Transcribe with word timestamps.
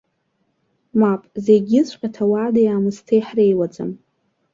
Мап, 0.99 1.21
зегьыҵәҟьа 1.45 2.09
ҭауади-аамысҭеи 2.13 3.21
ҳреиуаӡам. 3.27 3.91